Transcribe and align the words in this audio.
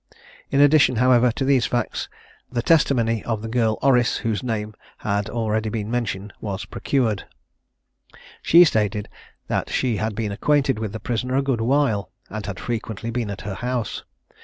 In 0.49 0.59
addition, 0.61 0.95
however, 0.95 1.31
to 1.33 1.45
these 1.45 1.67
facts, 1.67 2.09
the 2.51 2.63
testimony 2.63 3.23
of 3.23 3.43
the 3.43 3.47
girl 3.47 3.77
Orrice, 3.83 4.17
whose 4.25 4.41
name 4.41 4.73
had 4.97 5.25
been 5.25 5.35
already 5.35 5.83
mentioned, 5.83 6.33
was 6.41 6.65
procured. 6.65 7.27
She 8.41 8.63
stated 8.63 9.09
that 9.47 9.69
she 9.69 9.97
had 9.97 10.15
been 10.15 10.31
acquainted 10.31 10.79
with 10.79 10.91
the 10.93 10.99
prisoner 10.99 11.35
a 11.37 11.43
good 11.43 11.61
while, 11.61 12.09
and 12.31 12.43
had 12.47 12.59
frequently 12.59 13.11
been 13.11 13.29
at 13.29 13.41
her 13.41 13.53
house. 13.53 14.03